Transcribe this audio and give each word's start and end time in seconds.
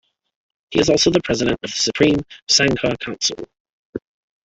He 0.71 0.79
is 0.79 0.89
also 0.89 1.11
the 1.11 1.21
President 1.23 1.59
of 1.61 1.69
the 1.69 1.77
Supreme 1.77 2.17
Sangha 2.49 2.97
Council. 2.99 3.47